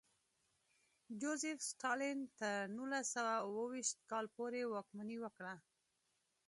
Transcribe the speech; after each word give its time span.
جوزېف 1.19 1.59
ستالین 1.69 2.19
تر 2.39 2.59
نولس 2.75 3.05
سوه 3.15 3.33
اوه 3.45 3.63
ویشت 3.71 3.97
کال 4.11 4.25
پورې 4.35 4.61
واکمني 4.73 5.17
وکړه. 5.21 5.55